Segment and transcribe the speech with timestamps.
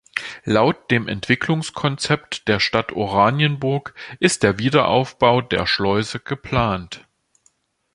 [0.45, 7.05] Laut dem Entwicklungskonzept der Stadt Oranienburg ist der Wiederaufbau der Schleuse geplant.